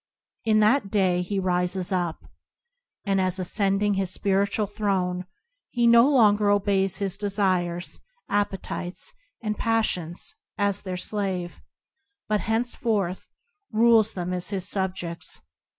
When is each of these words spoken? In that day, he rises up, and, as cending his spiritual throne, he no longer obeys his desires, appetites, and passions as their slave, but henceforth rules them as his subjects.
In 0.45 0.61
that 0.61 0.89
day, 0.89 1.21
he 1.21 1.37
rises 1.37 1.91
up, 1.91 2.21
and, 3.05 3.21
as 3.21 3.35
cending 3.47 3.93
his 3.93 4.09
spiritual 4.09 4.65
throne, 4.65 5.27
he 5.69 5.85
no 5.85 6.09
longer 6.09 6.49
obeys 6.49 6.97
his 6.97 7.19
desires, 7.19 7.99
appetites, 8.27 9.13
and 9.43 9.59
passions 9.59 10.33
as 10.57 10.81
their 10.81 10.97
slave, 10.97 11.61
but 12.27 12.39
henceforth 12.39 13.27
rules 13.71 14.13
them 14.13 14.33
as 14.33 14.49
his 14.49 14.67
subjects. 14.67 15.43